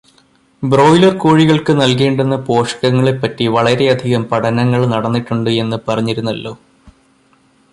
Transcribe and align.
Broiler 0.63 1.11
കോഴികള്ക്ക് 1.17 1.73
നല്കേണ്ടുന്ന 1.81 2.35
പോഷകങ്ങളെ 2.47 3.13
പറ്റി 3.17 3.45
വളരെയധികം 3.47 4.23
പഠനങ്ങൾ 4.31 4.81
നടന്നിട്ടുണ്ട് 4.87 5.51
എന്ന് 5.63 5.79
പറഞ്ഞിരുന്നല്ലോ. 5.87 6.53